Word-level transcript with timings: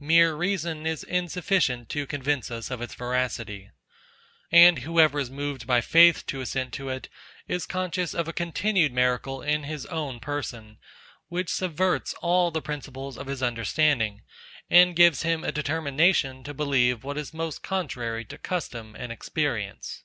Mere 0.00 0.32
reason 0.34 0.86
is 0.86 1.04
insufficient 1.04 1.90
to 1.90 2.06
convince 2.06 2.50
us 2.50 2.70
of 2.70 2.80
its 2.80 2.94
veracity: 2.94 3.72
And 4.50 4.78
whoever 4.78 5.18
is 5.20 5.28
moved 5.30 5.66
by 5.66 5.82
Faith 5.82 6.24
to 6.28 6.40
assent 6.40 6.72
to 6.72 6.88
it, 6.88 7.10
is 7.46 7.66
conscious 7.66 8.14
of 8.14 8.26
a 8.26 8.32
continued 8.32 8.90
miracle 8.90 9.42
in 9.42 9.64
his 9.64 9.84
own 9.84 10.18
person, 10.18 10.78
which 11.28 11.50
subverts 11.52 12.14
all 12.22 12.50
the 12.50 12.62
principles 12.62 13.18
of 13.18 13.26
his 13.26 13.42
understanding, 13.42 14.22
and 14.70 14.96
gives 14.96 15.24
him 15.24 15.44
a 15.44 15.52
determination 15.52 16.42
to 16.44 16.54
believe 16.54 17.04
what 17.04 17.18
is 17.18 17.34
most 17.34 17.62
contrary 17.62 18.24
to 18.24 18.38
custom 18.38 18.96
and 18.98 19.12
experience. 19.12 20.04